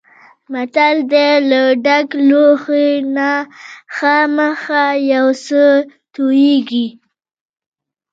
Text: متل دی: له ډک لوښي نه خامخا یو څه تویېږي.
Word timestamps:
متل 0.51 0.97
دی: 1.11 1.29
له 1.49 1.61
ډک 1.85 2.09
لوښي 2.27 2.89
نه 3.15 3.31
خامخا 3.95 4.85
یو 5.13 5.27
څه 5.45 5.63
تویېږي. 6.13 6.87